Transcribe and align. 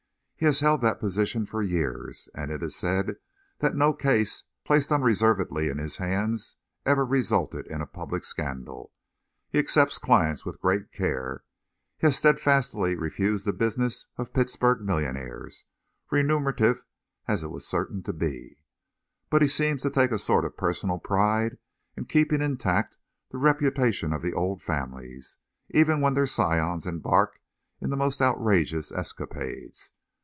He 0.35 0.45
has 0.45 0.61
held 0.61 0.81
that 0.81 0.99
position 0.99 1.45
for 1.45 1.61
years, 1.61 2.27
and 2.33 2.49
it 2.49 2.63
is 2.63 2.75
said 2.75 3.17
that 3.59 3.75
no 3.75 3.93
case 3.93 4.43
placed 4.65 4.91
unreservedly 4.91 5.69
in 5.69 5.77
his 5.77 5.97
hands 5.97 6.57
ever 6.83 7.05
resulted 7.05 7.67
in 7.67 7.79
a 7.79 7.85
public 7.85 8.23
scandal. 8.23 8.91
He 9.51 9.59
accepts 9.59 9.99
clients 9.99 10.43
with 10.43 10.59
great 10.59 10.91
care; 10.91 11.43
he 11.99 12.07
has 12.07 12.17
steadfastly 12.17 12.95
refused 12.95 13.45
the 13.45 13.53
business 13.53 14.07
of 14.17 14.33
Pittsburgh 14.33 14.81
millionaires, 14.81 15.65
remunerative 16.09 16.81
as 17.27 17.43
it 17.43 17.51
was 17.51 17.67
certain 17.67 18.01
to 18.01 18.11
be; 18.11 18.57
but 19.29 19.43
he 19.43 19.47
seems 19.47 19.83
to 19.83 19.91
take 19.91 20.09
a 20.11 20.17
sort 20.17 20.43
of 20.43 20.57
personal 20.57 20.97
pride 20.97 21.59
in 21.95 22.05
keeping 22.05 22.41
intact 22.41 22.97
the 23.29 23.37
reputations 23.37 24.11
of 24.15 24.23
the 24.23 24.33
old 24.33 24.59
families, 24.63 25.37
even 25.69 26.01
when 26.01 26.15
their 26.15 26.25
scions 26.25 26.87
embark 26.87 27.39
in 27.79 27.91
the 27.91 27.95
most 27.95 28.23
outrageous 28.23 28.91
escapades. 28.91 29.91